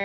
[0.00, 0.04] A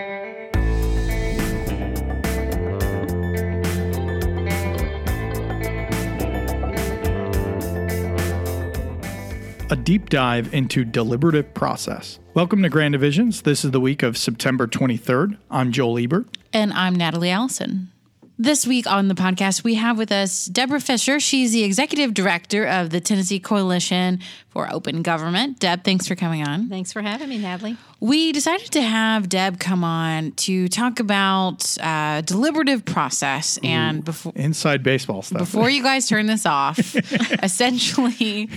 [9.84, 12.18] deep dive into deliberative process.
[12.34, 13.42] Welcome to Grand Divisions.
[13.42, 15.38] This is the week of September 23rd.
[15.48, 16.26] I'm Joel Ebert.
[16.52, 17.92] And I'm Natalie Allison.
[18.36, 21.20] This week on the podcast, we have with us Deborah Fisher.
[21.20, 24.18] She's the executive director of the Tennessee Coalition
[24.54, 25.58] for Open Government.
[25.58, 26.68] Deb, thanks for coming on.
[26.68, 27.76] Thanks for having me, Natalie.
[27.98, 34.32] We decided to have Deb come on to talk about uh, deliberative process and before
[34.36, 35.38] Inside baseball stuff.
[35.40, 36.78] before you guys turn this off,
[37.42, 38.48] essentially,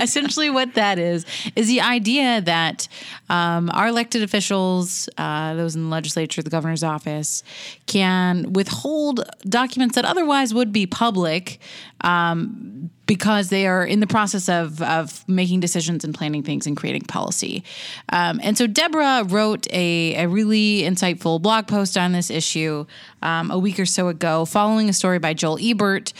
[0.00, 2.86] essentially what that is is the idea that
[3.28, 7.42] um, our elected officials, uh, those in the legislature, the governor's office,
[7.86, 11.58] can withhold documents that otherwise would be public.
[12.02, 16.76] Um, because they are in the process of, of making decisions and planning things and
[16.76, 17.64] creating policy.
[18.10, 22.86] Um, and so Deborah wrote a, a really insightful blog post on this issue
[23.22, 26.12] um, a week or so ago, following a story by Joel Ebert,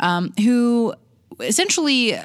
[0.00, 0.94] um, who
[1.40, 2.18] essentially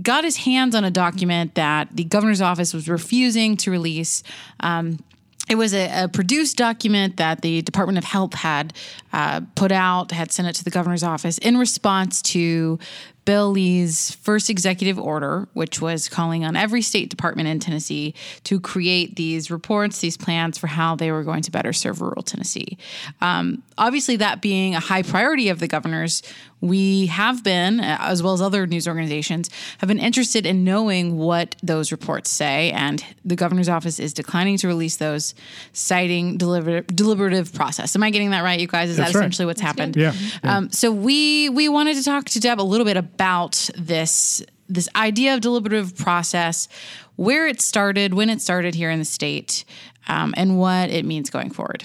[0.00, 4.22] got his hands on a document that the governor's office was refusing to release.
[4.60, 4.98] Um,
[5.48, 8.72] it was a, a, produced document that the Department of Health had
[9.12, 12.78] uh, put out, had sent it to the governor's office in response to
[13.24, 18.60] Bill Lee's first executive order, which was calling on every state department in Tennessee to
[18.60, 22.76] create these reports, these plans for how they were going to better serve rural Tennessee.
[23.20, 26.22] Um, obviously, that being a high priority of the governor's,
[26.60, 31.56] we have been, as well as other news organizations, have been interested in knowing what
[31.62, 32.70] those reports say.
[32.70, 35.34] And the governor's office is declining to release those,
[35.74, 37.94] citing deliberative, deliberative process.
[37.94, 38.88] Am I getting that right, you guys?
[38.88, 39.22] Is That's that right.
[39.24, 39.94] essentially what's That's happened?
[39.94, 40.00] good.
[40.00, 40.12] Yeah.
[40.42, 40.56] yeah.
[40.56, 43.13] Um, so we we wanted to talk to Deb a little bit about
[43.76, 46.68] this this idea of deliberative process,
[47.16, 49.64] where it started, when it started here in the state,
[50.08, 51.84] um, and what it means going forward.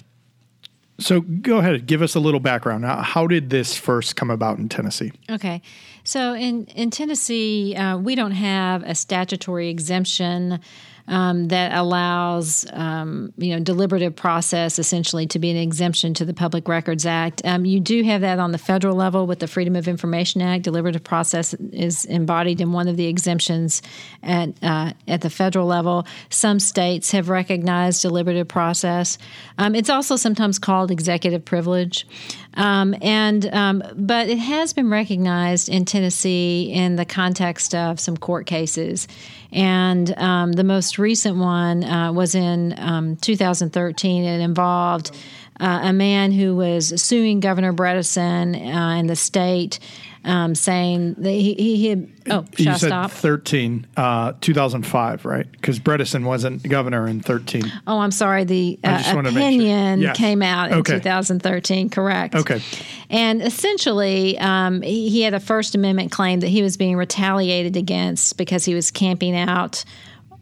[1.00, 2.84] so go ahead, give us a little background.
[2.86, 5.12] How- How did this first come about in Tennessee?
[5.30, 5.62] Okay.
[6.04, 10.60] So in, in Tennessee, uh, we don't have a statutory exemption
[11.10, 16.36] um, that allows, um, you know, deliberative process essentially to be an exemption to the
[16.36, 17.42] Public Records Act.
[17.44, 20.64] Um, you do have that on the federal level with the Freedom of Information Act.
[20.64, 23.82] Deliberative process is embodied in one of the exemptions
[24.22, 26.06] at uh, at the federal level.
[26.30, 29.18] Some states have recognized deliberative process.
[29.58, 32.06] Um, it's also sometimes called executive privilege.
[32.56, 38.18] Um, and um, but it has been recognized in Tennessee in the context of some
[38.18, 39.08] court cases,
[39.52, 44.24] and um, the most recent one uh, was in um, 2013.
[44.24, 45.16] It involved
[45.60, 49.80] uh, a man who was suing Governor Bredesen uh, in the state,
[50.26, 52.12] um, saying that he, he had.
[52.30, 53.12] Oh, should you I said stop?
[53.12, 55.50] 13, uh, 2005, right?
[55.52, 57.64] Because Bredesen wasn't governor in 13.
[57.88, 58.44] Oh, I'm sorry.
[58.44, 59.50] The uh, just wanted to make sure.
[59.50, 60.18] opinion Yes.
[60.18, 60.94] came out in Okay.
[61.00, 61.90] 2013.
[61.90, 62.36] Correct.
[62.36, 62.62] Okay.
[63.10, 67.76] And essentially, um, he, he had a First Amendment claim that he was being retaliated
[67.78, 69.84] against because he was camping out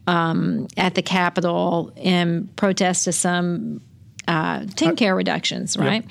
[0.06, 3.80] um, at the Capitol in protest to some
[4.28, 6.04] uh, TennCare reductions, right?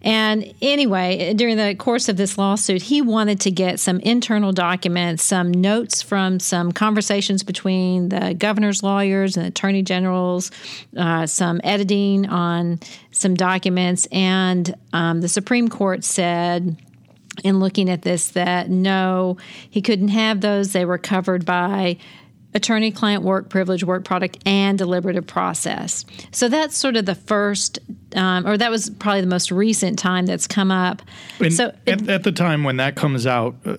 [0.00, 5.24] And anyway, during the course of this lawsuit, he wanted to get some internal documents,
[5.24, 10.52] some notes from some conversations between the governor's lawyers and attorney generals,
[10.96, 12.78] uh, some editing on
[13.10, 16.76] some documents, and um, the Supreme Court said
[17.42, 19.36] in looking at this that no,
[19.68, 20.72] he couldn't have those.
[20.72, 21.98] They were covered by
[22.54, 26.04] attorney client work privilege, work product, and deliberative process.
[26.32, 27.78] So that's sort of the first,
[28.14, 31.02] um, or that was probably the most recent time that's come up.
[31.40, 33.76] And so at, at the time when that comes out, uh,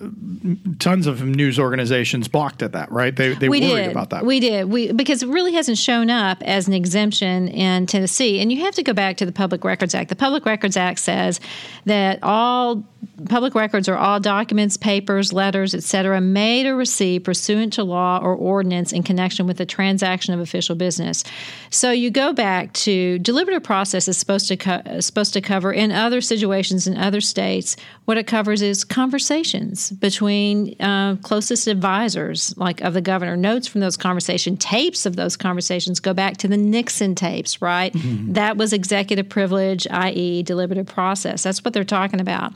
[0.79, 3.15] tons of news organizations balked at that, right?
[3.15, 3.91] They, they we worried did.
[3.91, 4.25] about that.
[4.25, 4.69] We did.
[4.69, 8.39] We because it really hasn't shown up as an exemption in Tennessee.
[8.41, 10.09] And you have to go back to the Public Records Act.
[10.09, 11.39] The Public Records Act says
[11.85, 12.83] that all
[13.25, 18.35] public records are all documents, papers, letters, etc., made or received pursuant to law or
[18.35, 21.23] ordinance in connection with the transaction of official business.
[21.69, 25.91] So you go back to deliberative process is supposed to co- supposed to cover in
[25.91, 27.75] other situations in other states.
[28.05, 33.37] What it covers is conversations between uh, closest advisors, like of the governor.
[33.37, 37.93] Notes from those conversations, tapes of those conversations go back to the Nixon tapes, right?
[38.33, 41.43] That was executive privilege, i.e., deliberative process.
[41.43, 42.53] That's what they're talking about.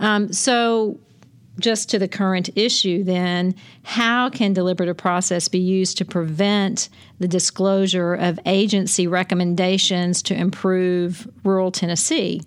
[0.00, 0.98] Um, so
[1.58, 7.28] just to the current issue, then, how can deliberative process be used to prevent the
[7.28, 12.42] disclosure of agency recommendations to improve rural Tennessee?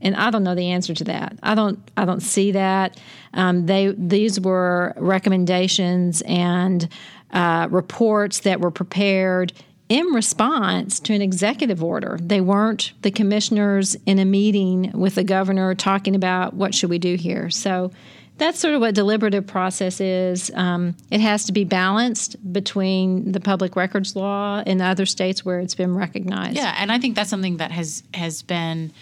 [0.00, 1.38] And I don't know the answer to that.
[1.42, 1.78] I don't.
[1.96, 3.00] I don't see that.
[3.34, 6.88] Um, they these were recommendations and
[7.32, 9.52] uh, reports that were prepared
[9.88, 12.18] in response to an executive order.
[12.22, 16.98] They weren't the commissioners in a meeting with the governor talking about what should we
[16.98, 17.50] do here.
[17.50, 17.90] So
[18.38, 20.50] that's sort of what deliberative process is.
[20.54, 25.44] Um, it has to be balanced between the public records law and the other states
[25.44, 26.56] where it's been recognized.
[26.56, 28.92] Yeah, and I think that's something that has has been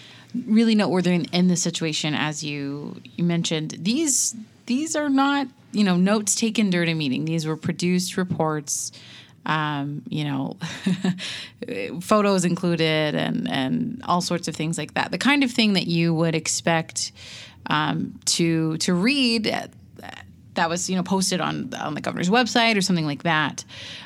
[0.45, 3.75] really noteworthy in, in this situation, as you you mentioned.
[3.79, 4.35] These
[4.65, 7.25] these are not you know notes taken during a meeting.
[7.25, 8.91] These were produced reports.
[9.45, 10.57] Um, you know,
[12.01, 15.11] photos included and and all sorts of things like that.
[15.11, 17.13] The kind of thing that you would expect
[17.67, 19.69] um, to to read
[20.57, 23.63] that was you know posted on on the governor's website or something like that.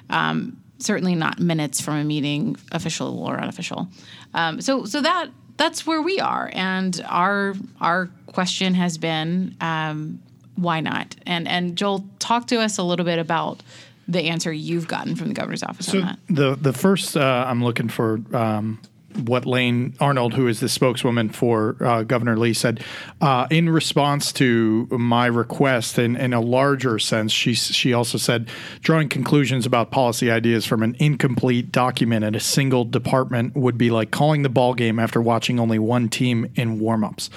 [0.09, 3.87] Um, certainly not minutes from a meeting, official or unofficial.
[4.33, 10.21] Um, so so that that's where we are, and our our question has been um,
[10.55, 11.15] why not?
[11.25, 13.63] And and Joel, talk to us a little bit about
[14.07, 16.19] the answer you've gotten from the governor's office so on that.
[16.29, 18.79] The the first uh, I'm looking for um,
[19.19, 22.83] what Laine Arnold, who is the spokeswoman for uh, Governor Lee, said.
[23.19, 28.49] Uh, in response to my request, in, in a larger sense, she she also said
[28.81, 33.89] drawing conclusions about policy ideas from an incomplete document at a single department would be
[33.89, 37.29] like calling the ball game after watching only one team in warmups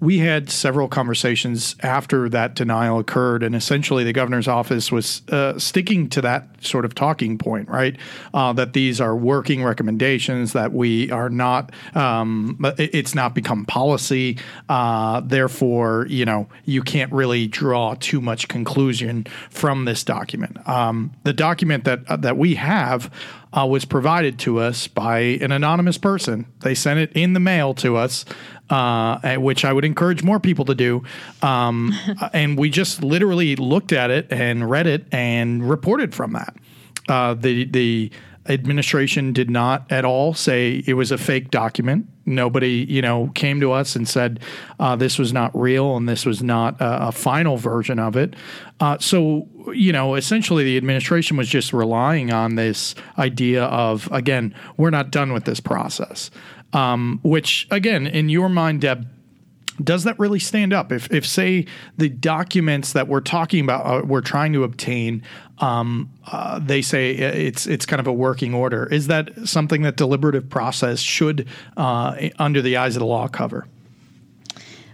[0.00, 5.58] we had several conversations after that denial occurred, and essentially the governor's office was uh,
[5.58, 7.96] sticking to that sort of talking point, right?
[8.32, 14.38] Uh, that these are working recommendations, that we are not, um, it's not become policy.
[14.68, 20.56] Uh, therefore, you know, you can't really draw too much conclusion from this document.
[20.68, 23.10] Um, the document that uh, that we have
[23.52, 26.46] uh, was provided to us by an anonymous person.
[26.60, 28.24] They sent it in the mail to us,
[28.70, 31.02] uh, which I would encourage more people to do.
[31.42, 31.92] Um,
[32.32, 36.56] and we just literally looked at it and read it and reported from that.
[37.08, 38.10] Uh, the the
[38.46, 42.06] administration did not at all say it was a fake document.
[42.26, 44.40] Nobody, you know, came to us and said
[44.78, 48.34] uh, this was not real and this was not a, a final version of it.
[48.80, 54.54] Uh, so, you know, essentially the administration was just relying on this idea of, again,
[54.76, 56.30] we're not done with this process.
[56.74, 59.06] Um, which, again, in your mind, Deb,
[59.82, 60.92] does that really stand up?
[60.92, 61.66] If, if say
[61.96, 65.22] the documents that we're talking about, uh, we're trying to obtain,
[65.58, 68.86] um, uh, they say it's it's kind of a working order.
[68.86, 73.66] Is that something that deliberative process should, uh, under the eyes of the law, cover?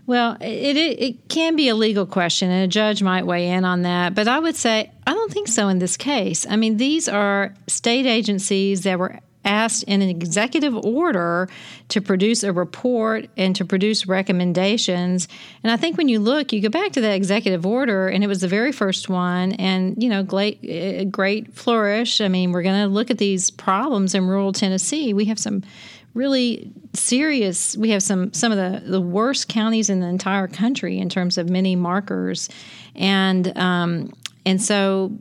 [0.07, 3.65] Well, it, it, it can be a legal question, and a judge might weigh in
[3.65, 4.15] on that.
[4.15, 6.47] But I would say I don't think so in this case.
[6.49, 11.49] I mean, these are state agencies that were asked in an executive order
[11.89, 15.29] to produce a report and to produce recommendations.
[15.63, 18.27] And I think when you look, you go back to that executive order, and it
[18.27, 22.21] was the very first one, and you know, great, great flourish.
[22.21, 25.13] I mean, we're going to look at these problems in rural Tennessee.
[25.15, 25.63] We have some
[26.15, 27.77] really serious.
[27.77, 31.39] We have some some of the the worst counties in the entire country in terms
[31.39, 32.49] of many markers,
[32.95, 34.13] and um,
[34.45, 35.19] and so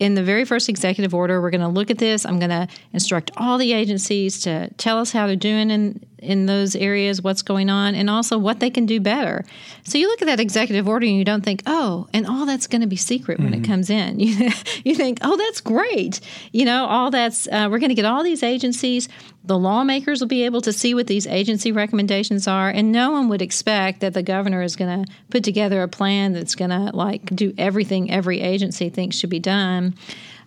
[0.00, 2.24] in the very first executive order, we're going to look at this.
[2.24, 6.46] I'm going to instruct all the agencies to tell us how they're doing in in
[6.46, 9.44] those areas, what's going on, and also what they can do better.
[9.84, 12.66] So you look at that executive order and you don't think, oh, and all that's
[12.66, 13.44] going to be secret mm-hmm.
[13.44, 13.72] when it mm-hmm.
[13.72, 14.20] comes in.
[14.30, 14.50] You,
[14.84, 16.20] you think, oh, that's great.
[16.52, 19.08] You know, all that's, uh, we're going to get all these agencies.
[19.44, 23.28] The lawmakers will be able to see what these agency recommendations are, and no one
[23.28, 26.94] would expect that the governor is going to put together a plan that's going to
[26.94, 29.94] like do everything every agency thinks should be done.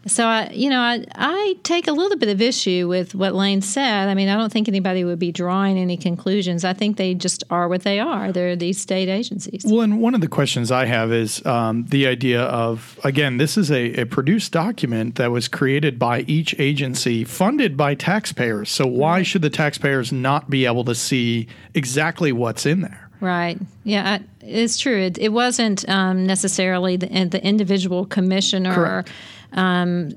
[0.06, 3.62] So I, you know, I, I take a little bit of issue with what Laine
[3.62, 4.10] said.
[4.10, 6.66] I mean, I don't think anybody would be drawing any conclusions.
[6.66, 8.32] I think they just are what they are.
[8.32, 9.64] They're these state agencies.
[9.66, 13.58] Well, and one of the questions I have is um, the idea of again, this
[13.58, 18.70] is a, a, produced document that was created by each agency, funded by taxpayers.
[18.70, 23.10] So why should the taxpayers not be able to see exactly what's in there?
[23.22, 23.58] Right.
[23.86, 25.00] Yeah, it's true.
[25.00, 28.74] It, it wasn't um, necessarily the, the individual commissioner.
[28.74, 29.12] Correct
[29.54, 30.12] um,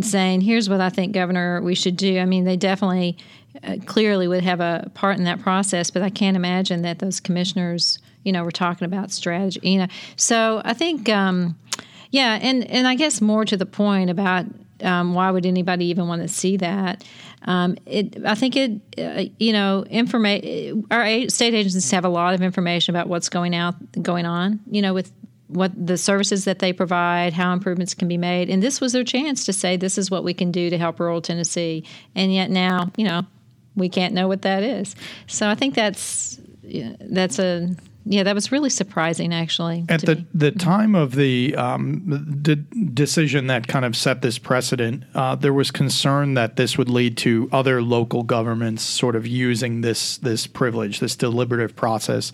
[0.00, 3.16] saying, "Here's what I think, Governor, we should do." I mean, they definitely,
[3.62, 5.90] uh, clearly, would have a part in that process.
[5.90, 9.60] But I can't imagine that those commissioners, you know, were talking about strategy.
[9.62, 9.86] You know,
[10.16, 11.58] so I think, um,
[12.10, 14.46] yeah, and and I guess more to the point about
[14.82, 17.04] um, why would anybody even want to see that?
[17.44, 20.86] Um, it, I think it, uh, you know, information.
[20.90, 24.60] Our state agencies have a lot of information about what's going out, going on.
[24.70, 25.12] You know, with
[25.52, 28.50] what the services that they provide, how improvements can be made.
[28.50, 31.00] And this was their chance to say, this is what we can do to help
[31.00, 31.84] rural Tennessee.
[32.14, 33.22] And yet now, you know,
[33.76, 34.94] we can't know what that is.
[35.26, 39.84] So I think that's that's a yeah, that was really surprising, actually.
[39.88, 40.26] At the, me.
[40.34, 45.52] the time of the um, d- decision that kind of set this precedent, uh, there
[45.52, 50.48] was concern that this would lead to other local governments sort of using this this
[50.48, 52.32] privilege, this deliberative process.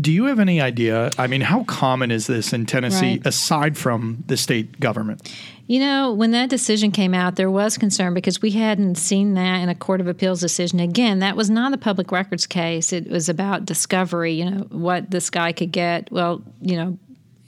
[0.00, 1.10] Do you have any idea?
[1.18, 3.26] I mean, how common is this in Tennessee, Right.
[3.26, 5.30] aside from the state government?
[5.66, 9.58] You know, when that decision came out, there was concern because we hadn't seen that
[9.58, 10.80] in a Court of Appeals decision.
[10.80, 12.92] Again, that was not a public records case.
[12.92, 16.98] It was about discovery, you know, what this guy could get, well, you know,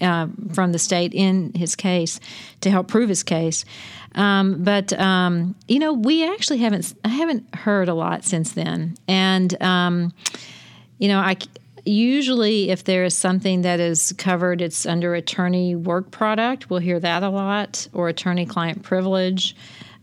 [0.00, 2.20] uh, from the state in his case
[2.60, 3.64] to help prove his case.
[4.14, 8.96] Um, but um, you know, we actually haven't I haven't heard a lot since then,
[9.08, 10.12] and um,
[10.98, 11.36] you know, I
[11.84, 16.70] usually if there is something that is covered, it's under attorney work product.
[16.70, 19.54] We'll hear that a lot, or attorney client privilege,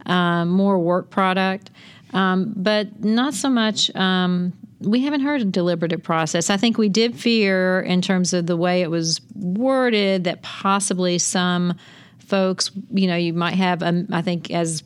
[0.06, 1.72] um, more work product,
[2.14, 3.94] um, but not so much.
[3.96, 6.50] Um, we haven't heard a deliberative process.
[6.50, 11.20] I think we did fear, in terms of the way it was worded, that possibly
[11.20, 11.76] some
[12.20, 14.84] folks, you know, you might have, um, I think, as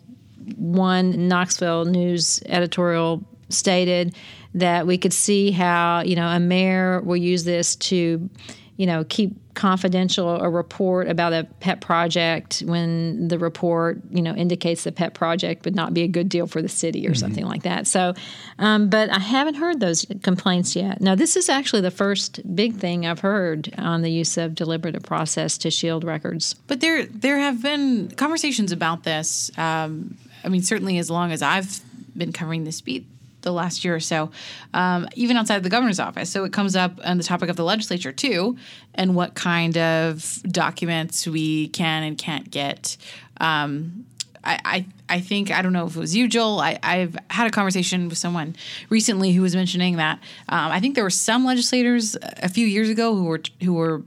[0.57, 4.15] one Knoxville News editorial stated
[4.53, 8.29] that we could see how you know a mayor will use this to
[8.77, 14.35] you know keep confidential a report about a pet project when the report you know
[14.35, 17.45] indicates the pet project would not be a good deal for the city or something
[17.45, 17.87] like that.
[17.87, 18.13] So
[18.59, 21.01] um, but i haven't heard those complaints yet.
[21.01, 25.03] Now this is actually the first big thing i've heard on the use of deliberative
[25.03, 26.53] process to shield records.
[26.67, 29.51] But there there have been conversations about this.
[29.57, 31.81] Um, I mean, certainly as long as I've
[32.15, 33.07] been covering this beat
[33.45, 34.29] the last year or so,
[34.73, 36.29] um, even outside the governor's office.
[36.29, 38.57] So it comes up on the topic of the legislature too,
[38.93, 42.97] and what kind of documents we can and can't get.
[43.39, 44.05] Um,
[44.43, 46.59] I, I, I think I don't know if it was you, Joel.
[46.59, 48.55] I, I've had a conversation with someone
[48.89, 52.89] recently who was mentioning that um, I think there were some legislators a few years
[52.89, 54.03] ago who were who were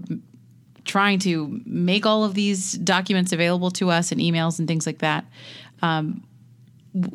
[0.85, 4.99] trying to make all of these documents available to us in emails and things like
[4.99, 5.25] that.
[5.83, 6.25] Um,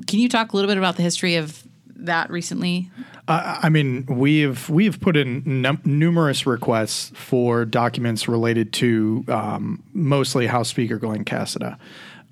[0.07, 1.63] can you talk a little bit about the history of
[2.05, 2.89] that recently?
[3.27, 9.83] I I mean, we've we've put in num- numerous requests for documents related to um,
[9.93, 11.77] mostly House Speaker Glen Casada.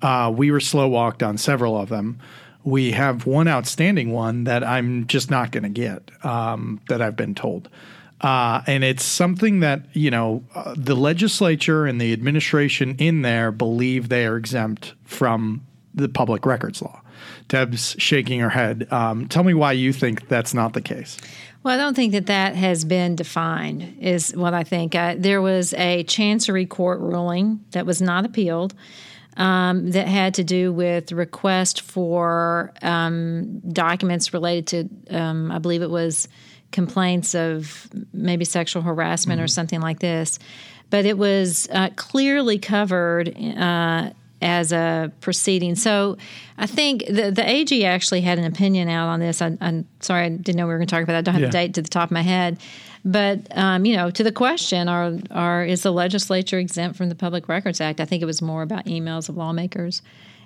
[0.00, 2.18] Uh, we were slow walked on several of them.
[2.64, 6.10] We have one outstanding one that I'm just not going to get.
[6.24, 7.68] Um, that I've been told.
[8.22, 13.50] Uh, and it's something that you know uh, the legislature and the administration in there
[13.50, 17.00] believe they are exempt from the public records law.
[17.48, 18.88] Deb's shaking her head.
[18.90, 21.18] Um, tell me why you think that's not the case.
[21.62, 24.94] Well, I don't think that that has been defined, is what I think.
[24.94, 28.74] Uh, there was a Chancery Court ruling that was not appealed
[29.36, 34.66] um, that had to do with request for um, documents related
[35.08, 36.26] to, um, I believe it was
[36.72, 40.38] complaints of maybe sexual harassment or something like this.
[40.90, 44.10] But it was uh, clearly covered uh,
[44.42, 45.74] as a proceeding.
[45.76, 46.16] So
[46.58, 49.40] I think the, the AG actually had an opinion out on this.
[49.40, 51.18] I, I'm sorry, I didn't know we were going to talk about that.
[51.18, 51.48] I don't have Yeah.
[51.48, 52.58] the date to the top of my head.
[53.04, 57.16] But um, you know, to the question, are are is the legislature exempt from the
[57.16, 58.00] Public Records Act?
[58.00, 60.02] I think it was more about emails of lawmakers,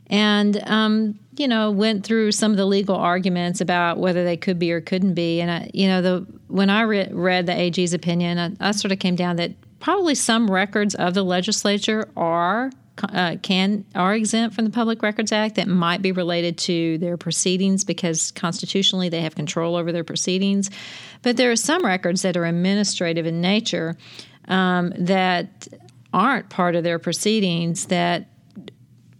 [0.07, 4.59] and um, you know, went through some of the legal arguments about whether they could
[4.59, 5.43] be or couldn't be.
[5.43, 8.91] And I, you know, the when I re- read the AG's opinion, I, I sort
[8.91, 12.71] of came down that probably some records of the legislature are
[13.03, 17.17] uh, can are exempt from the Public Records Act that might be related to their
[17.17, 20.71] proceedings because constitutionally they have control over their proceedings.
[21.23, 23.97] But there are some records that are administrative in nature
[24.49, 25.69] um, that
[26.13, 28.29] aren't part of their proceedings that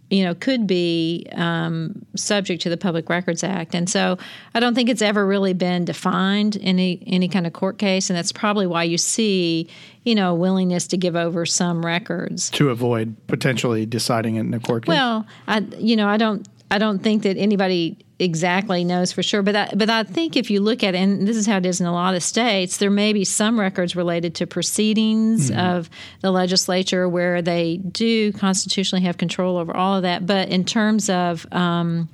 [0.09, 4.17] you know could be um, subject to the Public Records Act, and so
[4.53, 8.09] I don't think it's ever really been defined in any any kind of court case,
[8.09, 9.69] and that's probably why you see
[10.07, 12.49] you know willingness to give over some records.
[12.51, 14.89] to avoid potentially deciding it in a court case?
[14.89, 19.41] Well, I you know I don't I don't think that anybody exactly knows for sure,
[19.41, 21.65] but I, but I think if you look at it, and this is how it
[21.65, 25.89] is in a lot of states, there may be some records related to proceedings of
[26.21, 30.25] the legislature where they do constitutionally have control over all of that.
[30.25, 32.09] But in terms of um,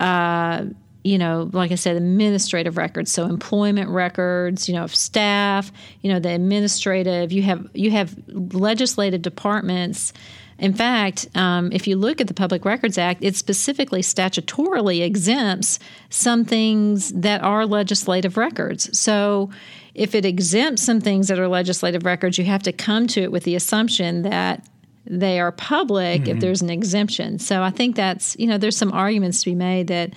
[0.00, 0.64] uh,
[1.04, 6.12] you know, like I said, administrative records, so employment records, you know, of staff, you
[6.12, 7.32] know, the administrative.
[7.32, 10.12] You have you have legislative departments.
[10.58, 15.80] In fact, um, if you look at the Public Records Act, it specifically statutorily exempts
[16.08, 18.96] some things that are legislative records.
[18.96, 19.50] So,
[19.94, 23.32] if it exempts some things that are legislative records, you have to come to it
[23.32, 24.64] with the assumption that
[25.04, 27.40] they are public if there's an exemption.
[27.40, 30.12] So I think that's you know there's some arguments to be made that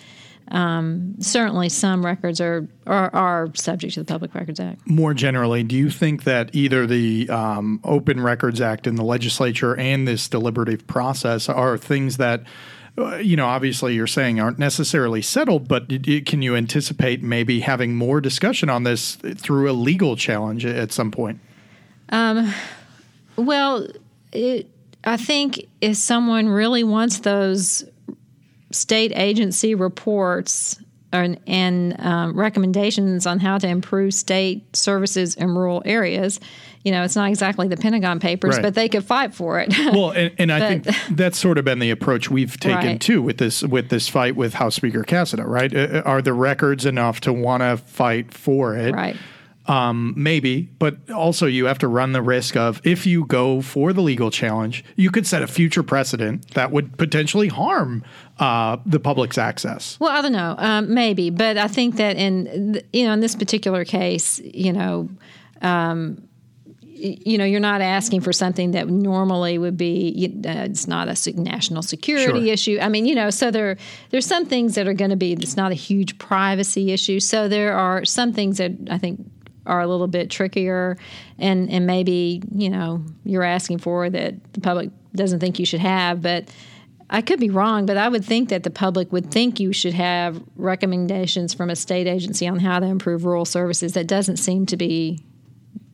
[0.49, 4.87] um, certainly some records are, are, are subject to the Public Records Act.
[4.87, 9.75] More generally, do you think that either the um, Open Records Act in the legislature
[9.75, 12.43] and this deliberative process are things that
[12.97, 15.89] uh, you know, obviously you're saying aren't necessarily settled, but
[16.25, 21.11] can you anticipate maybe having more discussion on this through a legal challenge at some
[21.11, 21.41] point?
[22.09, 22.53] Um,
[23.35, 23.85] well,
[24.31, 24.69] it,
[25.03, 27.83] I think if someone really wants those
[28.75, 30.79] state agency reports
[31.13, 36.39] and, and um, recommendations on how to improve state services in rural areas,
[36.83, 38.61] you know, it's not exactly the Pentagon Papers, right.
[38.61, 39.69] but they could fight for it.
[39.77, 43.01] well, and, and I think that's sort of been the approach we've taken right.
[43.01, 45.45] too with this with this fight with House Speaker Casada.
[45.45, 45.73] Right?
[45.75, 48.93] Uh, uh, are the records enough to want to fight for it?
[48.93, 49.15] Right.
[49.67, 53.93] Um, maybe, but also you have to run the risk of if you go for
[53.93, 58.03] the legal challenge, you could set a future precedent that would potentially harm
[58.37, 59.99] uh, the public's access.
[59.99, 63.35] Well, I don't know, um, maybe, but I think that in you know in this
[63.35, 65.09] particular case, you know.
[65.61, 66.27] Um,
[66.97, 70.33] you know, you're not asking for something that normally would be.
[70.45, 72.53] Uh, it's not a national security sure.
[72.53, 72.79] issue.
[72.81, 73.77] I mean, you know, so there
[74.11, 75.33] there's some things that are going to be.
[75.33, 77.19] It's not a huge privacy issue.
[77.19, 79.19] So there are some things that I think
[79.65, 80.97] are a little bit trickier,
[81.39, 85.81] and and maybe you know you're asking for that the public doesn't think you should
[85.81, 86.49] have, but.
[87.07, 89.93] I could be wrong, but I would think that the public would think you should
[89.93, 93.93] have recommendations from a state agency on how to improve rural services.
[93.93, 95.23] That doesn't seem to be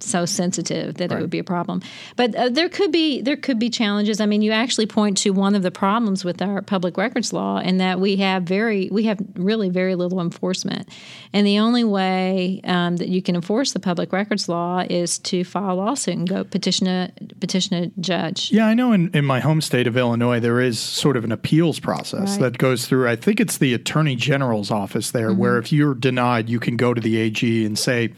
[0.04, 1.20] so sensitive that right.
[1.20, 1.82] it would be a problem.
[2.16, 4.20] But uh, there could be there could be challenges.
[4.22, 7.58] I mean, you actually point to one of the problems with our public records law,
[7.58, 10.90] and that we have very we have really very little enforcement.
[11.34, 15.44] And the only way um, that you can enforce the public records law is to
[15.44, 18.52] file a lawsuit and go petition a petition a judge.
[18.52, 18.94] Yeah, I know.
[18.94, 22.40] In, in my home state of Illinois, there is sort of an appeals process right.
[22.42, 23.08] that goes through.
[23.08, 25.40] I think it's the Attorney General's office there, mm-hmm.
[25.40, 28.14] where if you're denied, you can go to the AG and say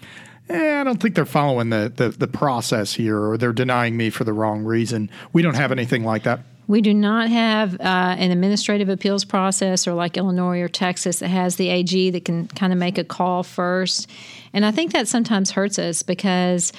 [0.49, 4.09] eh, I don't think they're following the, the, the process here or they're denying me
[4.09, 5.09] for the wrong reason.
[5.31, 6.39] We don't have anything like that.
[6.67, 11.27] We do not have uh, an administrative appeals process or like Illinois or Texas that
[11.27, 14.09] has the AG that can kind of make a call first.
[14.53, 16.71] And I think that sometimes hurts us because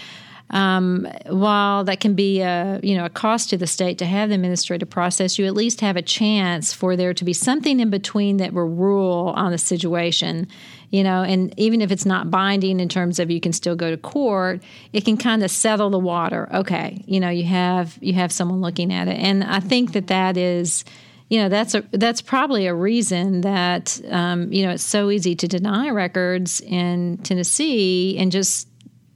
[0.51, 4.29] um, while that can be a you know a cost to the state to have
[4.29, 7.91] the administrative process, you at least have a chance for there to be something in
[7.91, 10.47] between that will rule on the situation.
[10.95, 13.91] You know, and even if it's not binding in terms of you can still go
[13.91, 16.49] to court, it can kind of settle the water.
[16.55, 20.07] Okay, you know, you have you have someone looking at it, and I think that
[20.07, 20.85] that is
[21.29, 25.35] you know that's a that's probably a reason that um, you know it's so easy
[25.35, 28.69] to deny records in Tennessee and just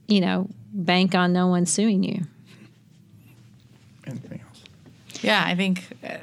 [0.09, 2.23] you know bank on no one suing you.
[4.05, 4.63] Anything else?
[5.21, 6.17] Yeah, I think uh,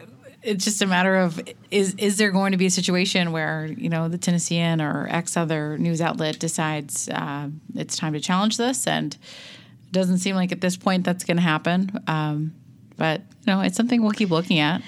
[0.47, 3.89] it's just a matter of is is there going to be a situation where you
[3.89, 8.87] know the Tennessean or X other news outlet decides uh, it's time to challenge this,
[8.87, 11.91] and it doesn't seem like at this point that's going to happen.
[12.07, 12.55] Um,
[12.97, 14.83] but you know, it's something we'll keep looking at.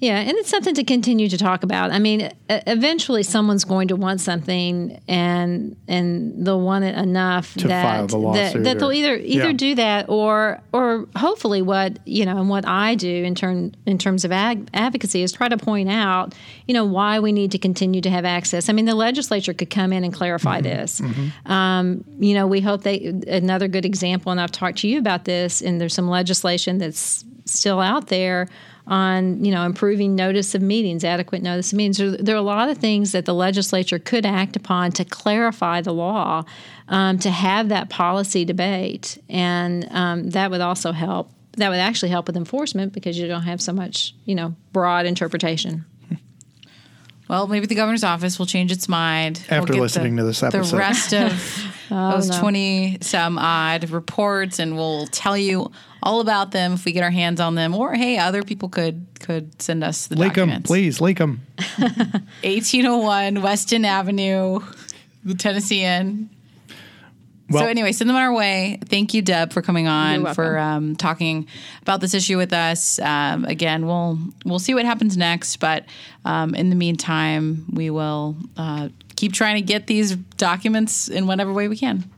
[0.00, 1.90] Yeah, and it's something to continue to talk about.
[1.90, 7.68] I mean, eventually someone's going to want something, and and they'll want it enough to
[7.68, 9.52] that that, that, they'll either either yeah.
[9.52, 13.98] do that or or hopefully what you know and what I do in turn in
[13.98, 16.34] terms of ag- advocacy is try to point out
[16.66, 18.70] you know why we need to continue to have access.
[18.70, 20.80] I mean, the legislature could come in and clarify mm-hmm.
[20.80, 21.00] this.
[21.02, 21.52] Mm-hmm.
[21.52, 25.26] Um, you know, we hope they another good example, and I've talked to you about
[25.26, 28.48] this, and there's some legislation that's still out there
[28.90, 31.98] on you know improving notice of meetings, adequate notice of meetings.
[32.18, 35.94] There, are a lot of things that the legislature could act upon to clarify the
[35.94, 36.44] law,
[36.88, 41.30] um, to have that policy debate, and um, that would also help.
[41.56, 45.06] That would actually help with enforcement because you don't have so much you know broad
[45.06, 45.84] interpretation.
[47.30, 50.42] Well, maybe the governor's office will change its mind after we'll listening the, to this
[50.42, 50.64] episode.
[50.64, 52.40] The rest of oh, those no.
[52.40, 55.70] twenty some odd reports, and we'll tell you
[56.02, 57.72] all about them if we get our hands on them.
[57.72, 60.68] Or hey, other people could could send us the Lake documents.
[60.68, 61.46] them, please, lake them.
[61.78, 64.58] 1801 West End Avenue,
[65.24, 66.30] the Tennessean.
[67.50, 68.78] Well, so anyway, send them our way.
[68.86, 71.48] Thank you, Deb, for coming on for um, talking
[71.82, 73.00] about this issue with us.
[73.00, 75.84] Um, again, we'll we'll see what happens next, but
[76.24, 81.52] um, in the meantime, we will uh, keep trying to get these documents in whatever
[81.52, 82.08] way we can.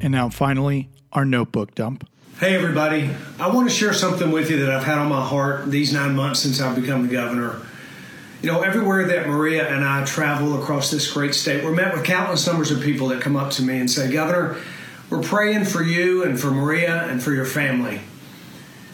[0.00, 2.08] And now, finally, our notebook dump.
[2.38, 3.10] Hey, everybody.
[3.40, 6.14] I want to share something with you that I've had on my heart these nine
[6.14, 7.60] months since I've become the governor.
[8.40, 12.04] You know, everywhere that Maria and I travel across this great state, we're met with
[12.04, 14.56] countless numbers of people that come up to me and say, Governor,
[15.10, 18.00] we're praying for you and for Maria and for your family.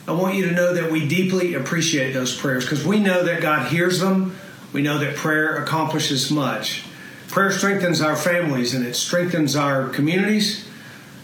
[0.09, 3.43] I want you to know that we deeply appreciate those prayers because we know that
[3.43, 4.35] God hears them.
[4.73, 6.85] We know that prayer accomplishes much.
[7.29, 10.67] Prayer strengthens our families and it strengthens our communities,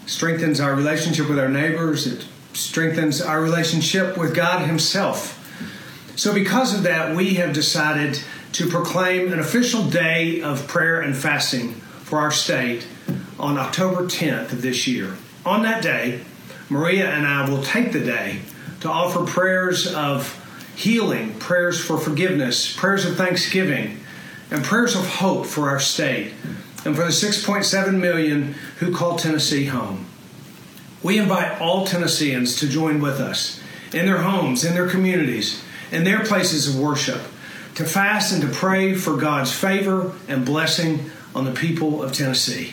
[0.07, 5.40] strengthens our relationship with our neighbors, it strengthens our relationship with God Himself.
[6.21, 8.21] So, because of that, we have decided
[8.53, 12.87] to proclaim an official day of prayer and fasting for our state
[13.39, 15.17] on October 10th of this year.
[15.47, 16.21] On that day,
[16.69, 18.41] Maria and I will take the day
[18.81, 20.37] to offer prayers of
[20.77, 23.99] healing, prayers for forgiveness, prayers of thanksgiving,
[24.51, 26.35] and prayers of hope for our state
[26.85, 30.05] and for the 6.7 million who call Tennessee home.
[31.03, 33.63] We invite all Tennesseans to join with us
[33.95, 37.21] in their homes, in their communities, in their places of worship,
[37.75, 42.73] to fast and to pray for God's favor and blessing on the people of Tennessee.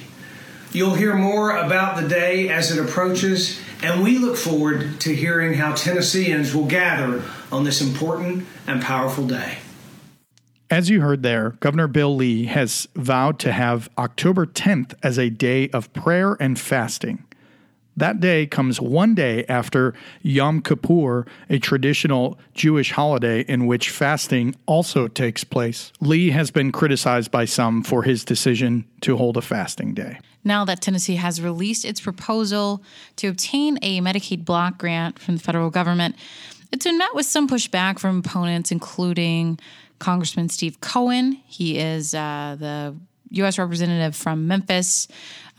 [0.72, 5.54] You'll hear more about the day as it approaches, and we look forward to hearing
[5.54, 9.60] how Tennesseans will gather on this important and powerful day.
[10.70, 15.30] As you heard there, Governor Bill Lee has vowed to have October 10th as a
[15.30, 17.24] day of prayer and fasting.
[17.98, 24.56] That day comes one day after Yom Kippur, a traditional Jewish holiday in which fasting
[24.68, 25.92] also takes place.
[26.00, 30.20] Lee has been criticized by some for his decision to hold a fasting day.
[30.44, 32.84] Now that Tennessee has released its proposal
[33.16, 36.16] to obtain a Medicaid block grant from the federal government,
[36.72, 39.60] it's been met with some pushback from opponents, including
[39.98, 41.42] Congressman Steve Cohen.
[41.48, 42.96] He is uh, the
[43.32, 43.58] U.S.
[43.58, 45.08] representative from Memphis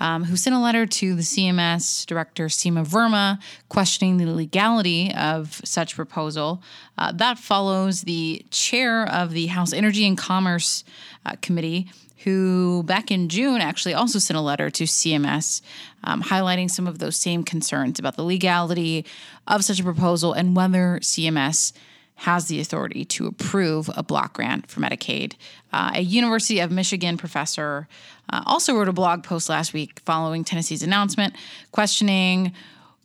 [0.00, 5.60] um, who sent a letter to the CMS director, Seema Verma, questioning the legality of
[5.64, 6.62] such proposal.
[6.96, 10.84] Uh, that follows the chair of the House Energy and Commerce
[11.26, 11.90] uh, Committee,
[12.24, 15.62] who back in June actually also sent a letter to CMS
[16.04, 19.04] um, highlighting some of those same concerns about the legality
[19.46, 21.72] of such a proposal and whether CMS
[22.18, 25.34] has the authority to approve a block grant for Medicaid.
[25.72, 27.86] Uh, a University of Michigan professor
[28.32, 31.34] uh, also wrote a blog post last week following Tennessee's announcement,
[31.70, 32.52] questioning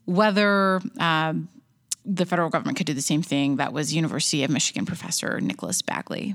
[0.05, 1.47] whether um,
[2.03, 3.57] the federal government could do the same thing.
[3.57, 6.33] That was University of Michigan professor Nicholas Bagley.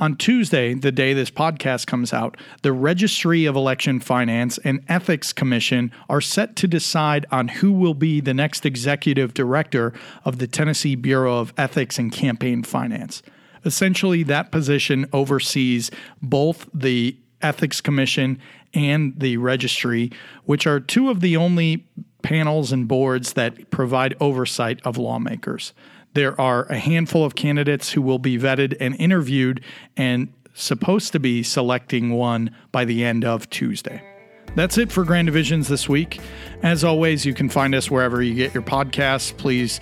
[0.00, 5.30] On Tuesday, the day this podcast comes out, the Registry of Election Finance and Ethics
[5.30, 9.92] Commission are set to decide on who will be the next executive director
[10.24, 13.22] of the Tennessee Bureau of Ethics and Campaign Finance.
[13.66, 15.90] Essentially, that position oversees
[16.22, 18.40] both the Ethics Commission
[18.72, 20.10] and the Registry,
[20.46, 21.86] which are two of the only
[22.22, 25.74] panels and boards that provide oversight of lawmakers.
[26.14, 29.62] There are a handful of candidates who will be vetted and interviewed
[29.96, 34.02] and supposed to be selecting one by the end of Tuesday.
[34.56, 36.20] That's it for Grand Divisions this week.
[36.64, 39.36] As always, you can find us wherever you get your podcasts.
[39.36, 39.80] Please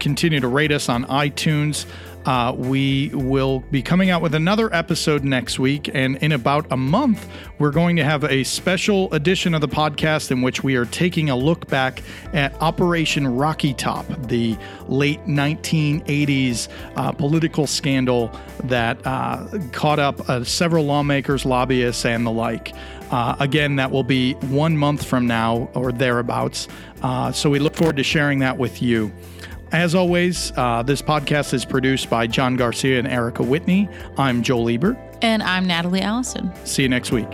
[0.00, 1.84] continue to rate us on iTunes.
[2.26, 6.76] Uh, we will be coming out with another episode next week, and in about a
[6.76, 7.28] month,
[7.60, 11.30] we're going to have a special edition of the podcast in which we are taking
[11.30, 14.56] a look back at Operation Rocky Top, the
[14.88, 18.32] late 1980s uh, political scandal
[18.64, 22.74] that uh, caught up uh, several lawmakers, lobbyists, and the like.
[23.12, 26.66] Uh, again, that will be one month from now or thereabouts.
[27.02, 29.12] Uh, so we look forward to sharing that with you.
[29.76, 33.90] As always, uh, this podcast is produced by John Garcia and Erica Whitney.
[34.16, 34.96] I'm Joel Ebert.
[35.20, 36.50] And I'm Natalie Allison.
[36.64, 37.28] See you next week.